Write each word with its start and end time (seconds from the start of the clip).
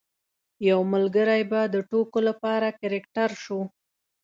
یو 0.69 0.79
ملګری 0.93 1.43
به 1.51 1.61
د 1.73 1.75
ټوکو 1.89 2.19
لپاره 2.27 2.67
کرکټر 2.79 3.29
شو. 3.43 3.59